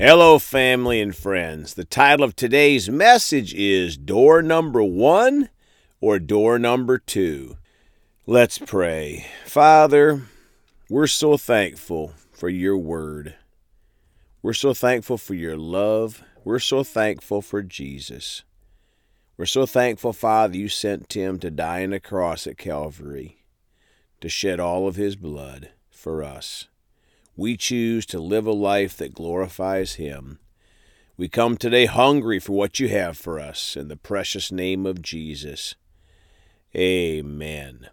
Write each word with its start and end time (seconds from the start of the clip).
Hello, 0.00 0.38
family 0.38 1.00
and 1.00 1.16
friends. 1.16 1.74
The 1.74 1.84
title 1.84 2.24
of 2.24 2.36
today's 2.36 2.88
message 2.88 3.52
is 3.52 3.96
Door 3.96 4.42
Number 4.42 4.80
One 4.80 5.48
or 6.00 6.20
Door 6.20 6.60
Number 6.60 6.98
Two. 6.98 7.56
Let's 8.24 8.58
pray. 8.58 9.26
Father, 9.44 10.22
we're 10.88 11.08
so 11.08 11.36
thankful 11.36 12.12
for 12.30 12.48
your 12.48 12.76
word. 12.76 13.34
We're 14.40 14.52
so 14.52 14.72
thankful 14.72 15.18
for 15.18 15.34
your 15.34 15.56
love. 15.56 16.22
We're 16.44 16.60
so 16.60 16.84
thankful 16.84 17.42
for 17.42 17.64
Jesus. 17.64 18.44
We're 19.36 19.46
so 19.46 19.66
thankful, 19.66 20.12
Father, 20.12 20.56
you 20.56 20.68
sent 20.68 21.12
him 21.12 21.40
to 21.40 21.50
die 21.50 21.82
on 21.82 21.90
the 21.90 21.98
cross 21.98 22.46
at 22.46 22.56
Calvary 22.56 23.42
to 24.20 24.28
shed 24.28 24.60
all 24.60 24.86
of 24.86 24.94
his 24.94 25.16
blood 25.16 25.70
for 25.90 26.22
us. 26.22 26.68
We 27.38 27.56
choose 27.56 28.04
to 28.06 28.18
live 28.18 28.48
a 28.48 28.52
life 28.52 28.96
that 28.96 29.14
glorifies 29.14 29.94
him. 29.94 30.40
We 31.16 31.28
come 31.28 31.56
today 31.56 31.86
hungry 31.86 32.40
for 32.40 32.50
what 32.50 32.80
you 32.80 32.88
have 32.88 33.16
for 33.16 33.38
us 33.38 33.76
in 33.76 33.86
the 33.86 33.96
precious 33.96 34.50
name 34.50 34.84
of 34.84 35.02
Jesus. 35.02 35.76
Amen. 36.74 37.90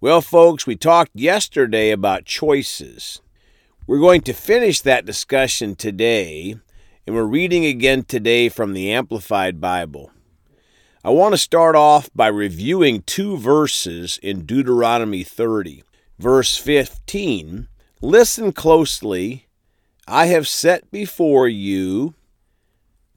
Well, 0.00 0.20
folks, 0.20 0.68
we 0.68 0.76
talked 0.76 1.10
yesterday 1.14 1.90
about 1.90 2.26
choices. 2.26 3.20
We're 3.88 3.98
going 3.98 4.20
to 4.20 4.32
finish 4.32 4.80
that 4.82 5.04
discussion 5.04 5.74
today, 5.74 6.54
and 7.08 7.16
we're 7.16 7.24
reading 7.24 7.64
again 7.64 8.04
today 8.04 8.48
from 8.48 8.72
the 8.72 8.92
Amplified 8.92 9.60
Bible. 9.60 10.12
I 11.02 11.10
want 11.10 11.32
to 11.32 11.38
start 11.38 11.74
off 11.74 12.08
by 12.14 12.28
reviewing 12.28 13.02
two 13.02 13.36
verses 13.36 14.20
in 14.22 14.46
Deuteronomy 14.46 15.24
30. 15.24 15.82
Verse 16.20 16.56
15 16.56 17.66
Listen 18.02 18.50
closely. 18.52 19.46
I 20.08 20.26
have 20.26 20.48
set 20.48 20.90
before 20.90 21.48
you 21.48 22.14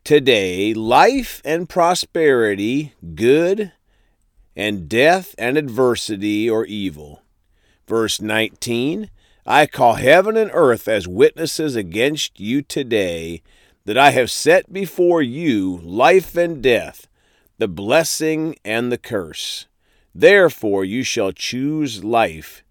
today 0.03 0.73
life 0.73 1.41
and 1.45 1.69
prosperity, 1.69 2.93
good 3.15 3.71
and 4.57 4.89
death 4.89 5.35
and 5.37 5.57
adversity 5.57 6.49
or 6.49 6.65
evil. 6.65 7.21
Verse 7.87 8.19
19 8.19 9.09
I 9.45 9.67
call 9.67 9.93
heaven 9.93 10.35
and 10.35 10.51
earth 10.53 10.89
as 10.89 11.07
witnesses 11.07 11.77
against 11.77 12.41
you 12.41 12.61
today 12.61 13.41
that 13.85 13.97
I 13.97 14.11
have 14.11 14.29
set 14.29 14.73
before 14.73 15.21
you 15.21 15.79
life 15.81 16.35
and 16.35 16.61
death, 16.61 17.07
the 17.57 17.69
blessing 17.69 18.57
and 18.65 18.91
the 18.91 18.97
curse. 18.97 19.65
Therefore 20.13 20.83
you 20.83 21.03
shall 21.03 21.31
choose 21.31 22.03
life, 22.03 22.65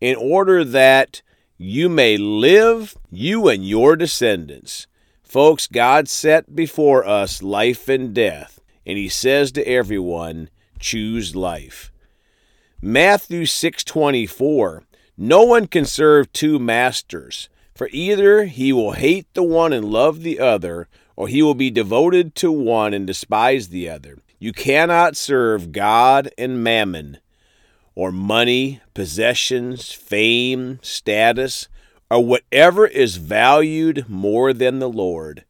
in 0.00 0.14
order 0.14 0.62
that 0.62 1.22
you 1.58 1.88
may 1.88 2.16
live, 2.16 2.96
you 3.10 3.48
and 3.48 3.68
your 3.68 3.96
descendants. 3.96 4.86
Folks, 5.22 5.66
God 5.66 6.08
set 6.08 6.54
before 6.54 7.06
us 7.06 7.42
life 7.42 7.88
and 7.88 8.14
death, 8.14 8.60
and 8.86 8.96
He 8.96 9.08
says 9.08 9.52
to 9.52 9.68
everyone, 9.68 10.48
choose 10.78 11.34
life. 11.34 11.92
Matthew 12.80 13.42
6:24 13.42 14.84
No 15.16 15.42
one 15.42 15.66
can 15.66 15.84
serve 15.84 16.32
two 16.32 16.60
masters, 16.60 17.48
for 17.74 17.88
either 17.92 18.44
he 18.44 18.72
will 18.72 18.92
hate 18.92 19.26
the 19.34 19.42
one 19.42 19.72
and 19.72 19.90
love 19.90 20.22
the 20.22 20.38
other, 20.38 20.88
or 21.16 21.26
he 21.26 21.42
will 21.42 21.54
be 21.54 21.70
devoted 21.70 22.36
to 22.36 22.52
one 22.52 22.94
and 22.94 23.06
despise 23.06 23.68
the 23.68 23.90
other. 23.90 24.18
You 24.38 24.52
cannot 24.52 25.16
serve 25.16 25.72
God 25.72 26.30
and 26.38 26.62
mammon, 26.62 27.18
or 27.98 28.12
money, 28.12 28.80
possessions, 28.94 29.90
fame, 29.90 30.78
status, 30.82 31.66
or 32.08 32.24
whatever 32.24 32.86
is 32.86 33.16
valued 33.16 34.08
more 34.08 34.52
than 34.52 34.78
the 34.78 34.88
Lord. 34.88 35.44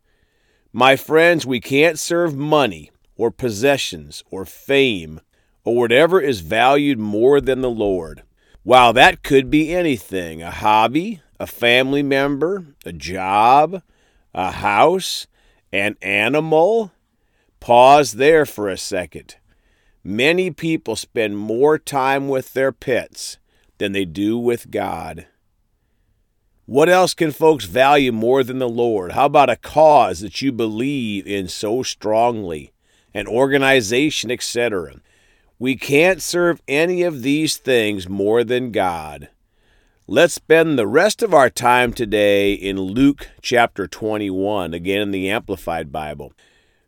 My 0.73 0.97
friends, 0.97 1.45
we 1.45 1.61
can't 1.61 1.99
serve 1.99 2.35
money 2.35 2.91
or 3.19 3.31
possessions 3.31 4.25
or 4.31 4.47
fame 4.47 5.21
or 5.63 5.77
whatever 5.77 6.23
is 6.23 6.41
valued 6.41 6.99
more 6.99 7.39
than 7.43 7.61
the 7.61 7.69
Lord. 7.69 8.22
While 8.62 8.95
that 8.95 9.22
could 9.22 9.51
be 9.51 9.75
anything 9.75 10.43
a 10.43 10.51
hobby, 10.51 11.21
a 11.39 11.47
family 11.47 12.03
member, 12.03 12.65
a 12.87 12.95
job, 12.95 13.83
a 14.33 14.53
house, 14.53 15.27
an 15.71 15.99
animal. 16.01 16.93
Pause 17.61 18.12
there 18.12 18.47
for 18.47 18.71
a 18.71 18.78
second. 18.78 19.37
Many 20.11 20.51
people 20.51 20.97
spend 20.97 21.37
more 21.37 21.77
time 21.77 22.31
with 22.31 22.55
their 22.55 22.73
pets 22.73 23.37
than 23.77 23.93
they 23.93 24.07
do 24.07 24.39
with 24.39 24.71
God. 24.71 25.27
What 26.65 26.89
else 26.89 27.13
can 27.13 27.31
folks 27.31 27.67
value 27.67 28.11
more 28.11 28.43
than 28.43 28.59
the 28.59 28.71
Lord? 28.71 29.13
How 29.13 29.27
about 29.27 29.51
a 29.51 29.57
cause 29.57 30.21
that 30.21 30.41
you 30.41 30.51
believe 30.51 31.27
in 31.27 31.47
so 31.47 31.83
strongly, 31.83 32.73
an 33.13 33.27
organization, 33.27 34.31
etc.? 34.31 34.95
We 35.59 35.77
can't 35.77 36.23
serve 36.23 36.63
any 36.67 37.03
of 37.03 37.21
these 37.21 37.59
things 37.59 38.09
more 38.09 38.45
than 38.45 38.73
God. 38.73 39.29
Let's 40.07 40.33
spend 40.33 40.79
the 40.79 40.87
rest 40.87 41.23
of 41.23 41.35
our 41.35 41.51
time 41.51 41.93
today 41.93 42.55
in 42.55 42.81
Luke 42.81 43.29
chapter 43.43 43.87
21, 43.87 44.73
again 44.73 45.03
in 45.03 45.11
the 45.11 45.29
Amplified 45.29 45.93
Bible. 45.93 46.33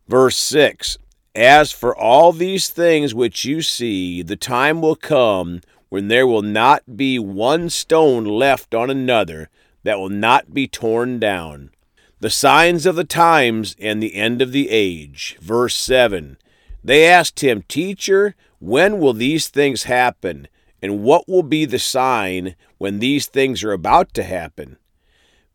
Verse 0.08 0.38
6 0.38 0.96
As 1.34 1.70
for 1.70 1.96
all 1.96 2.32
these 2.32 2.68
things 2.68 3.14
which 3.14 3.44
you 3.44 3.62
see, 3.62 4.22
the 4.22 4.36
time 4.36 4.80
will 4.80 4.96
come 4.96 5.60
when 5.88 6.08
there 6.08 6.26
will 6.26 6.42
not 6.42 6.96
be 6.96 7.18
one 7.18 7.70
stone 7.70 8.24
left 8.24 8.74
on 8.74 8.90
another 8.90 9.48
that 9.84 9.98
will 9.98 10.08
not 10.08 10.52
be 10.52 10.66
torn 10.66 11.18
down. 11.18 11.70
The 12.18 12.30
signs 12.30 12.84
of 12.84 12.96
the 12.96 13.04
times 13.04 13.76
and 13.78 14.02
the 14.02 14.14
end 14.14 14.42
of 14.42 14.52
the 14.52 14.70
age. 14.70 15.38
Verse 15.40 15.74
7 15.76 16.36
They 16.82 17.06
asked 17.06 17.40
him, 17.40 17.62
Teacher, 17.62 18.34
when 18.58 18.98
will 18.98 19.14
these 19.14 19.48
things 19.48 19.84
happen? 19.84 20.48
And 20.82 21.02
what 21.02 21.28
will 21.28 21.42
be 21.42 21.64
the 21.64 21.78
sign 21.78 22.56
when 22.78 22.98
these 22.98 23.26
things 23.26 23.62
are 23.62 23.72
about 23.72 24.12
to 24.14 24.22
happen? 24.22 24.78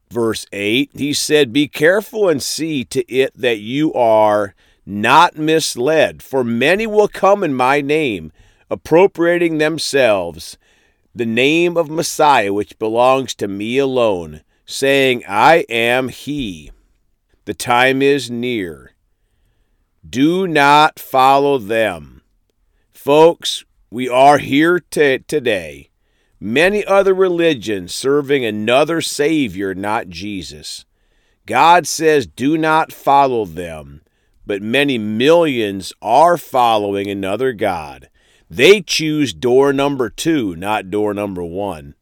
Verse 0.09 0.45
8 0.53 0.91
He 0.95 1.13
said, 1.13 1.51
Be 1.51 1.67
careful 1.67 2.29
and 2.29 2.41
see 2.41 2.85
to 2.85 3.05
it 3.11 3.33
that 3.35 3.59
you 3.59 3.93
are 3.93 4.55
not 4.85 5.37
misled, 5.37 6.21
for 6.21 6.43
many 6.43 6.85
will 6.85 7.07
come 7.07 7.43
in 7.43 7.53
my 7.53 7.81
name, 7.81 8.31
appropriating 8.69 9.57
themselves 9.57 10.57
the 11.15 11.25
name 11.25 11.77
of 11.77 11.89
Messiah, 11.89 12.51
which 12.51 12.77
belongs 12.77 13.33
to 13.35 13.47
me 13.47 13.77
alone, 13.77 14.41
saying, 14.65 15.23
I 15.27 15.65
am 15.69 16.09
He. 16.09 16.71
The 17.45 17.53
time 17.53 18.01
is 18.01 18.29
near. 18.29 18.91
Do 20.07 20.45
not 20.45 20.99
follow 20.99 21.57
them. 21.57 22.21
Folks, 22.91 23.63
we 23.89 24.09
are 24.09 24.39
here 24.39 24.79
t- 24.79 25.19
today. 25.19 25.89
Many 26.39 26.83
other 26.83 27.13
religions 27.13 27.95
serving 27.95 28.43
another 28.43 28.99
Savior, 28.99 29.73
not 29.73 30.09
Jesus. 30.09 30.85
God 31.45 31.87
says, 31.87 32.27
do 32.27 32.57
not 32.57 32.91
follow 32.91 33.45
them, 33.45 34.01
but 34.45 34.61
many 34.61 34.97
millions 34.97 35.93
are 36.01 36.37
following 36.37 37.09
another 37.09 37.53
God. 37.53 38.09
They 38.49 38.81
choose 38.81 39.33
door 39.33 39.73
number 39.73 40.09
two, 40.09 40.55
not 40.55 40.89
door 40.89 41.13
number 41.13 41.43
one. 41.43 41.95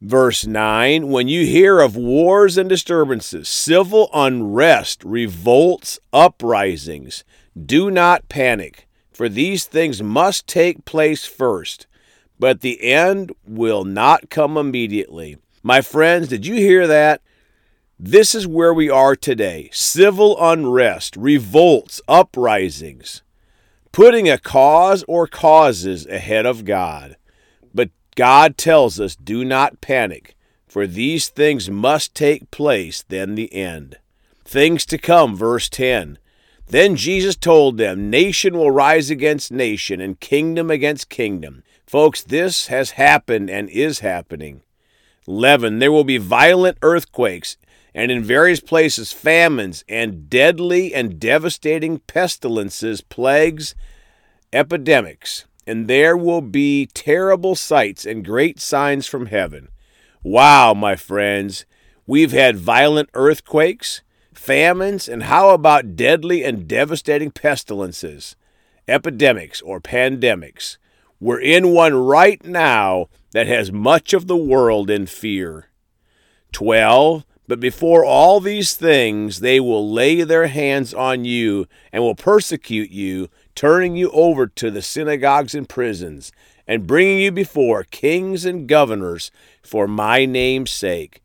Verse 0.00 0.46
9 0.46 1.08
When 1.08 1.28
you 1.28 1.46
hear 1.46 1.80
of 1.80 1.96
wars 1.96 2.58
and 2.58 2.68
disturbances, 2.68 3.48
civil 3.48 4.10
unrest, 4.14 5.02
revolts, 5.04 5.98
uprisings, 6.12 7.24
do 7.66 7.90
not 7.90 8.28
panic 8.28 8.88
for 9.14 9.28
these 9.28 9.64
things 9.64 10.02
must 10.02 10.46
take 10.46 10.84
place 10.84 11.24
first, 11.24 11.86
but 12.38 12.60
the 12.60 12.82
end 12.82 13.32
will 13.46 13.84
not 13.84 14.28
come 14.28 14.56
immediately. 14.56 15.38
My 15.62 15.80
friends, 15.80 16.28
did 16.28 16.44
you 16.44 16.56
hear 16.56 16.86
that? 16.88 17.22
This 17.98 18.34
is 18.34 18.44
where 18.44 18.74
we 18.74 18.90
are 18.90 19.14
today 19.14 19.70
civil 19.72 20.36
unrest, 20.40 21.16
revolts, 21.16 22.00
uprisings, 22.08 23.22
putting 23.92 24.28
a 24.28 24.36
cause 24.36 25.04
or 25.06 25.28
causes 25.28 26.04
ahead 26.06 26.44
of 26.44 26.64
God. 26.64 27.16
But 27.72 27.90
God 28.16 28.58
tells 28.58 28.98
us 28.98 29.14
do 29.14 29.44
not 29.44 29.80
panic, 29.80 30.34
for 30.66 30.88
these 30.88 31.28
things 31.28 31.70
must 31.70 32.16
take 32.16 32.50
place, 32.50 33.04
then 33.08 33.36
the 33.36 33.52
end. 33.54 33.98
Things 34.44 34.84
to 34.86 34.98
come, 34.98 35.36
verse 35.36 35.68
10. 35.68 36.18
Then 36.66 36.96
Jesus 36.96 37.36
told 37.36 37.78
them, 37.78 38.10
Nation 38.10 38.58
will 38.58 38.72
rise 38.72 39.08
against 39.08 39.52
nation 39.52 40.00
and 40.00 40.18
kingdom 40.18 40.68
against 40.68 41.08
kingdom. 41.08 41.62
Folks, 41.86 42.22
this 42.24 42.66
has 42.66 42.92
happened 42.92 43.50
and 43.50 43.68
is 43.68 44.00
happening. 44.00 44.62
11. 45.28 45.78
There 45.78 45.92
will 45.92 46.04
be 46.04 46.18
violent 46.18 46.76
earthquakes, 46.82 47.56
and 47.94 48.10
in 48.10 48.24
various 48.24 48.60
places 48.60 49.12
famines, 49.12 49.84
and 49.88 50.28
deadly 50.28 50.92
and 50.94 51.20
devastating 51.20 51.98
pestilences, 52.00 53.00
plagues, 53.00 53.74
epidemics. 54.52 55.44
And 55.66 55.88
there 55.88 56.16
will 56.16 56.42
be 56.42 56.86
terrible 56.92 57.54
sights 57.54 58.04
and 58.04 58.24
great 58.24 58.60
signs 58.60 59.06
from 59.06 59.26
heaven. 59.26 59.68
Wow, 60.22 60.74
my 60.74 60.96
friends, 60.96 61.64
We've 62.06 62.32
had 62.32 62.58
violent 62.58 63.08
earthquakes, 63.14 64.02
famines, 64.34 65.08
and 65.08 65.22
how 65.22 65.50
about 65.50 65.96
deadly 65.96 66.44
and 66.44 66.68
devastating 66.68 67.30
pestilences, 67.30 68.36
epidemics, 68.86 69.62
or 69.62 69.80
pandemics? 69.80 70.76
We're 71.18 71.40
in 71.40 71.72
one 71.72 71.94
right 71.94 72.44
now 72.44 73.08
that 73.32 73.46
has 73.46 73.72
much 73.72 74.12
of 74.12 74.26
the 74.26 74.36
world 74.36 74.90
in 74.90 75.06
fear. 75.06 75.70
12. 76.52 77.24
But 77.46 77.60
before 77.60 78.04
all 78.04 78.40
these 78.40 78.74
things, 78.74 79.40
they 79.40 79.60
will 79.60 79.90
lay 79.90 80.22
their 80.22 80.46
hands 80.46 80.94
on 80.94 81.24
you 81.24 81.66
and 81.92 82.02
will 82.02 82.14
persecute 82.14 82.90
you, 82.90 83.28
turning 83.54 83.96
you 83.96 84.10
over 84.12 84.46
to 84.46 84.70
the 84.70 84.80
synagogues 84.82 85.54
and 85.54 85.68
prisons, 85.68 86.32
and 86.66 86.86
bringing 86.86 87.18
you 87.18 87.32
before 87.32 87.84
kings 87.84 88.46
and 88.46 88.66
governors 88.66 89.30
for 89.62 89.86
my 89.86 90.24
name's 90.24 90.70
sake. 90.70 91.22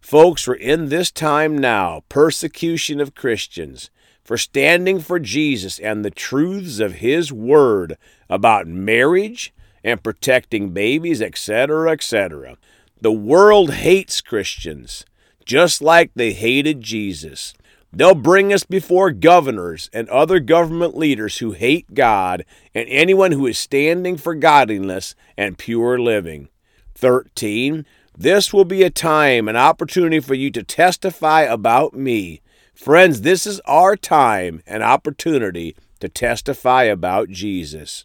Folks, 0.00 0.46
we're 0.46 0.54
in 0.54 0.88
this 0.88 1.10
time 1.10 1.56
now, 1.56 2.04
persecution 2.08 3.00
of 3.00 3.14
Christians, 3.14 3.90
for 4.22 4.36
standing 4.36 5.00
for 5.00 5.18
Jesus 5.18 5.78
and 5.78 6.04
the 6.04 6.10
truths 6.10 6.80
of 6.80 6.96
His 6.96 7.32
Word 7.32 7.96
about 8.28 8.66
marriage 8.66 9.54
and 9.82 10.02
protecting 10.02 10.70
babies, 10.70 11.22
etc., 11.22 11.90
etc. 11.90 12.56
The 13.00 13.12
world 13.12 13.72
hates 13.72 14.20
Christians, 14.20 15.04
just 15.46 15.80
like 15.80 16.10
they 16.14 16.32
hated 16.32 16.82
Jesus. 16.82 17.54
They'll 17.92 18.14
bring 18.14 18.52
us 18.52 18.64
before 18.64 19.10
governors 19.10 19.88
and 19.92 20.08
other 20.10 20.38
government 20.38 20.98
leaders 20.98 21.38
who 21.38 21.52
hate 21.52 21.94
God 21.94 22.44
and 22.74 22.86
anyone 22.90 23.32
who 23.32 23.46
is 23.46 23.58
standing 23.58 24.18
for 24.18 24.34
godliness 24.34 25.14
and 25.38 25.56
pure 25.56 25.98
living. 25.98 26.48
13. 26.94 27.86
This 28.18 28.52
will 28.52 28.64
be 28.64 28.82
a 28.82 28.90
time, 28.90 29.48
an 29.48 29.56
opportunity 29.56 30.20
for 30.20 30.34
you 30.34 30.50
to 30.50 30.62
testify 30.62 31.42
about 31.42 31.94
me. 31.94 32.42
Friends, 32.74 33.22
this 33.22 33.46
is 33.46 33.60
our 33.60 33.96
time, 33.96 34.62
an 34.66 34.82
opportunity 34.82 35.76
to 36.00 36.08
testify 36.08 36.84
about 36.84 37.30
Jesus. 37.30 38.04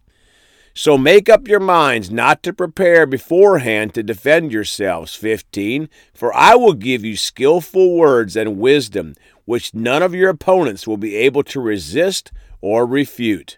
So 0.73 0.97
make 0.97 1.27
up 1.27 1.47
your 1.47 1.59
minds 1.59 2.09
not 2.09 2.43
to 2.43 2.53
prepare 2.53 3.05
beforehand 3.05 3.93
to 3.93 4.03
defend 4.03 4.51
yourselves. 4.51 5.15
15. 5.15 5.89
For 6.13 6.33
I 6.33 6.55
will 6.55 6.73
give 6.73 7.03
you 7.03 7.17
skillful 7.17 7.97
words 7.97 8.35
and 8.35 8.57
wisdom, 8.57 9.15
which 9.45 9.73
none 9.73 10.01
of 10.01 10.15
your 10.15 10.29
opponents 10.29 10.87
will 10.87 10.97
be 10.97 11.15
able 11.15 11.43
to 11.43 11.59
resist 11.59 12.31
or 12.61 12.85
refute. 12.85 13.57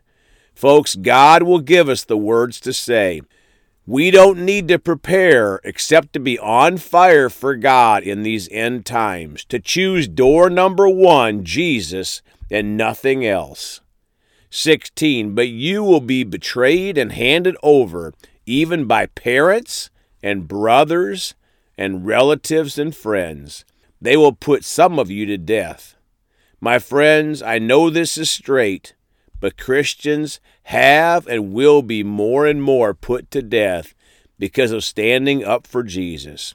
Folks, 0.56 0.96
God 0.96 1.44
will 1.44 1.60
give 1.60 1.90
us 1.90 2.04
the 2.04 2.18
words 2.18 2.60
to 2.62 2.74
say. 2.74 3.22
We 3.86 4.12
don't 4.12 4.40
need 4.40 4.70
to 4.70 4.80
prepare 4.80 5.60
except 5.64 6.14
to 6.14 6.20
be 6.20 6.40
on 6.40 6.78
fire 6.78 7.30
for 7.30 7.56
God 7.56 8.04
in 8.04 8.24
these 8.24 8.48
end 8.50 8.86
times, 8.86 9.44
to 9.46 9.60
choose 9.60 10.08
door 10.08 10.50
number 10.50 10.88
one, 10.88 11.44
Jesus, 11.44 12.22
and 12.50 12.78
nothing 12.78 13.26
else. 13.26 13.82
16. 14.56 15.34
But 15.34 15.48
you 15.48 15.84
will 15.84 16.00
be 16.00 16.24
betrayed 16.24 16.96
and 16.98 17.12
handed 17.12 17.58
over, 17.64 18.14
even 18.46 18.86
by 18.86 19.08
parents 19.08 19.90
and 20.22 20.48
brothers 20.48 21.34
and 21.76 22.06
relatives 22.06 22.78
and 22.78 22.96
friends. 22.96 23.66
They 24.00 24.16
will 24.16 24.34
put 24.34 24.64
some 24.64 25.00
of 25.00 25.10
you 25.10 25.26
to 25.26 25.38
death. 25.38 25.96
My 26.62 26.78
friends, 26.78 27.42
I 27.42 27.58
know 27.58 27.90
this 27.90 28.16
is 28.16 28.30
straight, 28.30 28.94
but 29.40 29.58
Christians 29.58 30.40
have 30.64 31.26
and 31.26 31.52
will 31.52 31.82
be 31.82 32.04
more 32.04 32.46
and 32.46 32.62
more 32.62 32.94
put 32.94 33.32
to 33.32 33.42
death 33.42 33.96
because 34.38 34.72
of 34.72 34.84
standing 34.84 35.44
up 35.44 35.66
for 35.66 35.82
Jesus. 35.82 36.54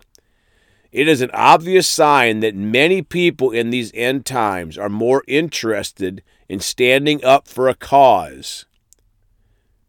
It 0.93 1.09
is 1.09 1.21
an 1.21 1.31
obvious 1.35 1.89
sign 1.89 2.41
that 2.41 2.55
many 2.55 3.03
people 3.03 3.51
in 3.51 3.71
these 3.71 3.91
end 3.93 4.25
times 4.25 4.79
are 4.79 4.89
more 4.89 5.25
interested 5.27 6.23
in 6.49 6.61
standing 6.61 7.25
up 7.25 7.47
for 7.47 7.69
a 7.69 7.75
cause 7.75 8.65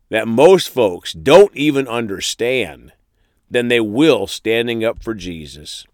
that 0.10 0.28
most 0.28 0.70
folks 0.70 1.14
don't 1.14 1.56
even 1.56 1.88
understand 1.88 2.92
than 3.50 3.68
they 3.68 3.80
will 3.80 4.28
standing 4.28 4.84
up 4.84 5.02
for 5.02 5.14
Jesus. 5.14 5.86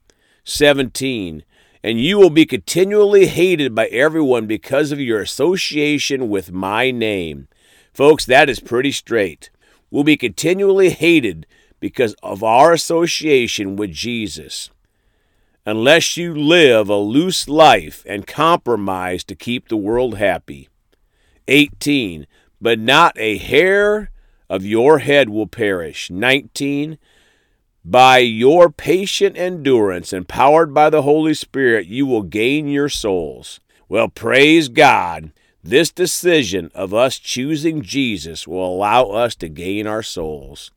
17. 0.44 1.44
And 1.84 2.02
you 2.02 2.18
will 2.18 2.30
be 2.30 2.46
continually 2.46 3.28
hated 3.28 3.76
by 3.76 3.88
everyone 3.88 4.48
because 4.48 4.92
of 4.92 5.00
your 5.00 5.22
association 5.22 6.30
with 6.30 6.52
my 6.52 6.92
name. 6.92 7.48
Folks, 7.94 8.26
that 8.26 8.50
is 8.50 8.60
pretty 8.60 8.92
straight. 8.92 9.50
We'll 9.92 10.04
be 10.04 10.18
continually 10.18 10.90
hated 10.90 11.46
because 11.80 12.16
of 12.24 12.44
our 12.44 12.74
association 12.74 13.76
with 13.76 13.92
Jesus 13.92 14.72
unless 15.66 16.16
you 16.16 16.34
live 16.34 16.90
a 16.90 16.98
loose 16.98 17.48
life 17.48 18.04
and 18.08 18.28
compromise 18.28 19.24
to 19.24 19.36
keep 19.36 19.68
the 19.68 19.78
world 19.78 20.18
happy. 20.18 20.70
18. 21.48 22.28
But 22.62 22.80
not 22.80 23.18
a 23.18 23.38
hair 23.38 24.12
of 24.50 24.66
your 24.66 25.00
head 25.00 25.30
will 25.30 25.48
perish. 25.48 26.10
19. 26.10 26.98
By 27.84 28.20
your 28.20 28.70
patient 28.70 29.38
endurance, 29.38 30.12
empowered 30.14 30.74
by 30.74 30.90
the 30.90 31.04
Holy 31.04 31.34
Spirit, 31.34 31.86
you 31.86 32.06
will 32.06 32.24
gain 32.24 32.68
your 32.68 32.90
souls. 32.90 33.60
Well, 33.88 34.08
praise 34.08 34.70
God. 34.70 35.32
This 35.64 35.92
decision 35.92 36.72
of 36.74 36.94
us 36.94 37.18
choosing 37.18 37.82
Jesus 37.82 38.48
will 38.48 38.66
allow 38.66 39.06
us 39.06 39.36
to 39.36 39.50
gain 39.50 39.88
our 39.88 40.04
souls. 40.04 40.72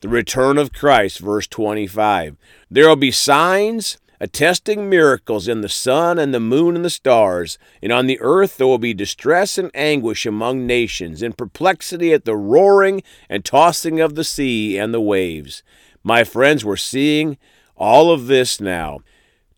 The 0.00 0.08
return 0.08 0.58
of 0.58 0.72
Christ, 0.72 1.18
verse 1.18 1.46
25. 1.46 2.36
There 2.70 2.88
will 2.88 2.96
be 2.96 3.10
signs 3.10 3.98
attesting 4.20 4.88
miracles 4.88 5.48
in 5.48 5.60
the 5.60 5.68
sun 5.68 6.18
and 6.18 6.34
the 6.34 6.40
moon 6.40 6.76
and 6.76 6.84
the 6.84 6.90
stars. 6.90 7.58
And 7.82 7.92
on 7.92 8.06
the 8.06 8.20
earth 8.20 8.56
there 8.56 8.66
will 8.66 8.78
be 8.78 8.94
distress 8.94 9.58
and 9.58 9.70
anguish 9.74 10.26
among 10.26 10.66
nations, 10.66 11.22
in 11.22 11.32
perplexity 11.32 12.12
at 12.12 12.24
the 12.24 12.36
roaring 12.36 13.02
and 13.28 13.44
tossing 13.44 14.00
of 14.00 14.14
the 14.14 14.24
sea 14.24 14.78
and 14.78 14.92
the 14.92 15.00
waves. 15.00 15.62
My 16.02 16.24
friends, 16.24 16.64
we're 16.64 16.76
seeing 16.76 17.38
all 17.76 18.10
of 18.10 18.26
this 18.26 18.60
now. 18.60 19.00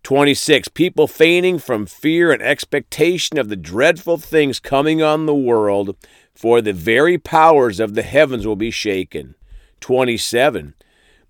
26. 0.03 0.69
People 0.69 1.07
fainting 1.07 1.59
from 1.59 1.85
fear 1.87 2.33
and 2.33 2.43
expectation 2.43 3.39
of 3.39 3.49
the 3.49 3.57
dreadful 3.57 4.17
things 4.17 4.59
coming 4.59 5.03
on 5.03 5.27
the 5.27 5.35
world, 5.35 5.97
for 6.35 6.61
the 6.61 6.73
very 6.73 7.19
powers 7.19 7.81
of 7.81 7.95
the 7.95 8.03
heavens 8.03 8.47
will 8.47 8.57
be 8.57 8.71
shaken. 8.71 9.35
27 9.81 10.75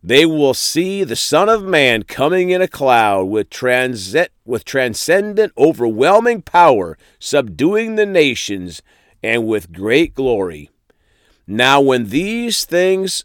they 0.03 0.25
will 0.25 0.55
see 0.55 1.05
the 1.05 1.17
Son 1.17 1.49
of 1.49 1.63
Man 1.63 2.05
coming 2.05 2.51
in 2.51 2.63
a 2.63 2.69
cloud 2.69 3.25
with, 3.25 3.51
transit, 3.51 4.33
with 4.47 4.65
transcendent, 4.65 5.53
overwhelming 5.59 6.41
power, 6.41 6.97
subduing 7.19 7.97
the 7.97 8.07
nations, 8.07 8.81
and 9.23 9.47
with 9.47 9.73
great 9.73 10.15
glory. 10.15 10.71
Now, 11.47 11.81
when 11.81 12.09
these 12.09 12.65
things 12.65 13.25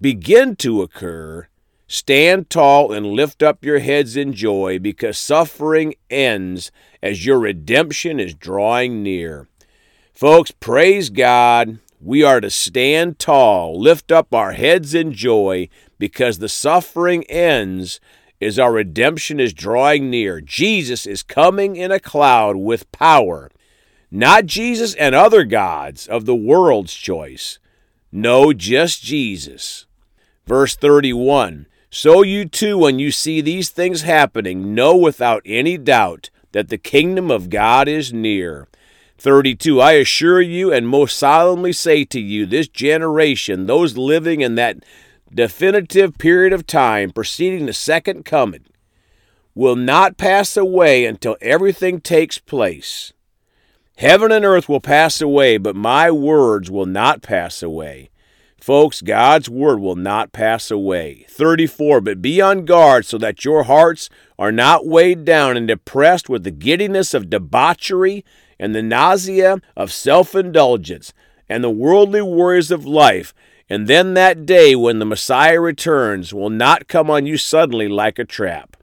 begin 0.00 0.56
to 0.56 0.82
occur, 0.82 1.48
stand 1.86 2.50
tall 2.50 2.92
and 2.92 3.06
lift 3.06 3.42
up 3.42 3.64
your 3.64 3.78
heads 3.78 4.16
in 4.16 4.34
joy, 4.34 4.78
because 4.78 5.16
suffering 5.16 5.94
ends 6.10 6.70
as 7.02 7.24
your 7.24 7.38
redemption 7.38 8.20
is 8.20 8.34
drawing 8.34 9.02
near. 9.02 9.48
Folks, 10.12 10.50
praise 10.50 11.08
God. 11.08 11.78
We 12.00 12.22
are 12.22 12.42
to 12.42 12.50
stand 12.50 13.18
tall, 13.18 13.80
lift 13.80 14.12
up 14.12 14.34
our 14.34 14.52
heads 14.52 14.92
in 14.92 15.14
joy, 15.14 15.70
because 16.04 16.38
the 16.38 16.50
suffering 16.50 17.24
ends 17.30 17.98
as 18.38 18.58
our 18.58 18.74
redemption 18.74 19.40
is 19.40 19.54
drawing 19.54 20.10
near. 20.10 20.38
Jesus 20.38 21.06
is 21.06 21.22
coming 21.22 21.76
in 21.76 21.90
a 21.90 21.98
cloud 21.98 22.56
with 22.56 22.92
power. 22.92 23.50
Not 24.10 24.44
Jesus 24.44 24.94
and 24.96 25.14
other 25.14 25.44
gods 25.44 26.06
of 26.06 26.26
the 26.26 26.34
world's 26.34 26.92
choice. 26.92 27.58
No, 28.12 28.52
just 28.52 29.02
Jesus. 29.02 29.86
Verse 30.46 30.76
31 30.76 31.68
So 31.88 32.20
you 32.20 32.44
too, 32.44 32.76
when 32.76 32.98
you 32.98 33.10
see 33.10 33.40
these 33.40 33.70
things 33.70 34.02
happening, 34.02 34.74
know 34.74 34.94
without 34.94 35.40
any 35.46 35.78
doubt 35.78 36.28
that 36.52 36.68
the 36.68 36.76
kingdom 36.76 37.30
of 37.30 37.48
God 37.48 37.88
is 37.88 38.12
near. 38.12 38.68
32 39.16 39.80
I 39.80 39.92
assure 39.92 40.42
you 40.42 40.70
and 40.70 40.86
most 40.86 41.18
solemnly 41.18 41.72
say 41.72 42.04
to 42.04 42.20
you, 42.20 42.44
this 42.44 42.68
generation, 42.68 43.64
those 43.64 43.96
living 43.96 44.42
in 44.42 44.54
that 44.56 44.84
definitive 45.34 46.16
period 46.18 46.52
of 46.52 46.66
time 46.66 47.10
preceding 47.10 47.66
the 47.66 47.72
second 47.72 48.24
coming, 48.24 48.64
will 49.54 49.76
not 49.76 50.16
pass 50.16 50.56
away 50.56 51.04
until 51.04 51.36
everything 51.40 52.00
takes 52.00 52.38
place. 52.38 53.12
Heaven 53.96 54.32
and 54.32 54.44
earth 54.44 54.68
will 54.68 54.80
pass 54.80 55.20
away, 55.20 55.56
but 55.56 55.76
my 55.76 56.10
words 56.10 56.70
will 56.70 56.86
not 56.86 57.22
pass 57.22 57.62
away. 57.62 58.10
Folks, 58.60 59.02
God's 59.02 59.50
word 59.50 59.78
will 59.78 59.94
not 59.94 60.32
pass 60.32 60.70
away. 60.70 61.26
34. 61.28 62.00
But 62.00 62.22
be 62.22 62.40
on 62.40 62.64
guard 62.64 63.04
so 63.04 63.18
that 63.18 63.44
your 63.44 63.64
hearts 63.64 64.08
are 64.38 64.50
not 64.50 64.86
weighed 64.86 65.24
down 65.24 65.56
and 65.56 65.68
depressed 65.68 66.30
with 66.30 66.44
the 66.44 66.50
giddiness 66.50 67.12
of 67.12 67.28
debauchery 67.28 68.24
and 68.58 68.74
the 68.74 68.82
nausea 68.82 69.58
of 69.76 69.92
self 69.92 70.34
indulgence 70.34 71.12
and 71.46 71.62
the 71.62 71.70
worldly 71.70 72.22
worries 72.22 72.70
of 72.70 72.86
life. 72.86 73.34
And 73.68 73.86
then 73.86 74.14
that 74.14 74.44
day 74.44 74.76
when 74.76 74.98
the 74.98 75.06
Messiah 75.06 75.60
returns 75.60 76.34
will 76.34 76.50
not 76.50 76.88
come 76.88 77.10
on 77.10 77.26
you 77.26 77.36
suddenly 77.36 77.88
like 77.88 78.18
a 78.18 78.24
trap. 78.24 78.76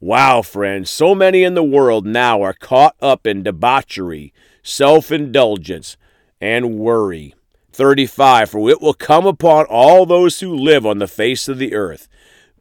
Wow, 0.00 0.42
friends, 0.42 0.90
so 0.90 1.14
many 1.14 1.42
in 1.42 1.54
the 1.54 1.62
world 1.62 2.04
now 2.04 2.42
are 2.42 2.52
caught 2.52 2.96
up 3.00 3.26
in 3.26 3.42
debauchery, 3.42 4.32
self 4.62 5.10
indulgence, 5.10 5.96
and 6.40 6.78
worry. 6.78 7.34
35 7.72 8.50
For 8.50 8.70
it 8.70 8.80
will 8.80 8.94
come 8.94 9.26
upon 9.26 9.66
all 9.66 10.04
those 10.04 10.40
who 10.40 10.54
live 10.54 10.84
on 10.84 10.98
the 10.98 11.06
face 11.06 11.48
of 11.48 11.58
the 11.58 11.74
earth. 11.74 12.08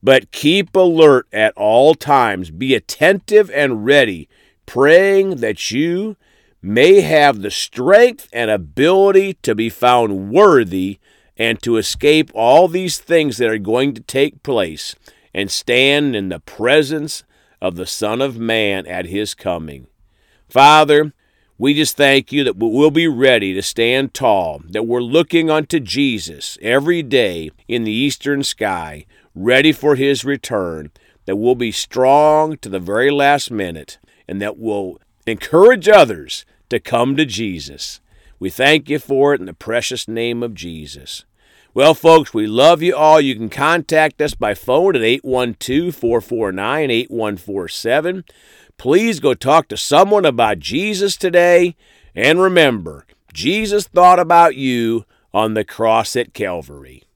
But 0.04 0.32
keep 0.32 0.76
alert 0.76 1.28
at 1.34 1.54
all 1.58 1.96
times, 1.96 2.52
be 2.52 2.76
attentive 2.76 3.50
and 3.52 3.86
ready, 3.86 4.30
praying 4.66 5.38
that 5.38 5.72
you 5.72 6.16
may 6.62 7.02
have 7.02 7.42
the 7.42 7.52
strength 7.52 8.28
and 8.32 8.52
ability 8.52 9.34
to 9.42 9.56
be 9.56 9.70
found 9.70 10.30
worthy 10.32 11.00
and 11.38 11.62
to 11.62 11.78
escape 11.78 12.32
all 12.34 12.68
these 12.68 12.98
things 12.98 13.38
that 13.38 13.50
are 13.50 13.58
going 13.58 13.94
to 13.94 14.02
take 14.02 14.44
place 14.44 14.96
and 15.34 15.52
stand 15.52 16.16
in 16.16 16.30
the 16.30 16.40
presence 16.40 17.24
of 17.62 17.76
the 17.76 17.86
Son 17.86 18.22
of 18.22 18.38
Man 18.38 18.88
at 18.88 19.08
his 19.08 19.34
coming. 19.34 19.88
Father, 20.48 21.14
we 21.58 21.74
just 21.74 21.96
thank 21.98 22.32
you 22.32 22.44
that 22.44 22.58
we'll 22.58 22.92
be 22.92 23.08
ready 23.08 23.54
to 23.54 23.62
stand 23.62 24.14
tall, 24.14 24.62
that 24.70 24.86
we're 24.86 25.02
looking 25.02 25.50
unto 25.50 25.80
Jesus 25.80 26.58
every 26.62 27.02
day 27.02 27.52
in 27.68 27.84
the 27.84 27.92
eastern 27.92 28.44
sky, 28.44 29.06
ready 29.34 29.72
for 29.72 29.96
his 29.96 30.26
return, 30.26 30.92
that 31.26 31.38
we'll 31.38 31.56
be 31.56 31.72
strong 31.72 32.58
to 32.58 32.70
the 32.70 32.80
very 32.80 33.10
last 33.10 33.52
minute, 33.52 33.98
and 34.28 34.42
that 34.42 34.58
we'll 34.58 35.00
encourage 35.26 35.88
others 35.88 36.46
to 36.70 36.80
come 36.80 37.16
to 37.16 37.26
Jesus. 37.26 38.00
We 38.40 38.50
thank 38.50 38.90
you 38.90 39.00
for 39.00 39.34
it 39.34 39.40
in 39.40 39.46
the 39.46 39.54
precious 39.54 40.08
name 40.08 40.44
of 40.44 40.54
Jesus. 40.54 41.26
Well, 41.74 41.94
folks, 41.94 42.34
we 42.34 42.48
love 42.48 42.82
you 42.82 42.96
all. 42.96 43.20
You 43.20 43.36
can 43.36 43.50
contact 43.50 44.22
us 44.22 44.34
by 44.34 44.54
phone 44.54 44.96
at 44.96 45.02
812 45.02 45.96
449 45.96 46.92
8147. 46.92 48.24
Please 48.78 49.20
go 49.20 49.34
talk 49.34 49.68
to 49.70 49.78
someone 49.78 50.26
about 50.26 50.60
Jesus 50.60 51.18
today. 51.18 51.76
And 52.14 52.42
remember, 52.42 53.06
Jesus 53.34 53.88
thought 53.88 54.20
about 54.20 54.56
you 54.56 55.06
on 55.34 55.54
the 55.54 55.66
cross 55.66 56.16
at 56.16 56.34
Calvary. 56.34 57.06